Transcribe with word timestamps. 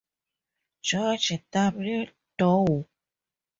George 0.81 1.43
W. 1.51 2.07
Dow. 2.35 2.87